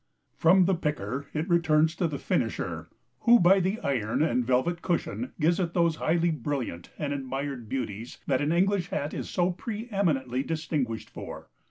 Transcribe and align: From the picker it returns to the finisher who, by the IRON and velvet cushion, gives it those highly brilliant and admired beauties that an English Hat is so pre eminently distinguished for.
From 0.35 0.65
the 0.65 0.73
picker 0.73 1.27
it 1.31 1.47
returns 1.47 1.93
to 1.97 2.07
the 2.07 2.17
finisher 2.17 2.89
who, 3.19 3.39
by 3.39 3.59
the 3.59 3.79
IRON 3.83 4.23
and 4.23 4.43
velvet 4.43 4.81
cushion, 4.81 5.31
gives 5.39 5.59
it 5.59 5.75
those 5.75 5.97
highly 5.97 6.31
brilliant 6.31 6.89
and 6.97 7.13
admired 7.13 7.69
beauties 7.69 8.17
that 8.25 8.41
an 8.41 8.51
English 8.51 8.87
Hat 8.87 9.13
is 9.13 9.29
so 9.29 9.51
pre 9.51 9.87
eminently 9.91 10.41
distinguished 10.41 11.11
for. 11.11 11.49